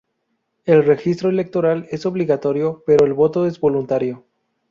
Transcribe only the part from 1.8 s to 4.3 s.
es obligatorio, pero el voto es voluntario.